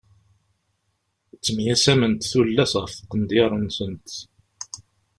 Ttemyasament 1.33 2.27
tullas 2.31 2.73
ɣef 2.81 2.91
tqendyar-nsent. 2.95 4.09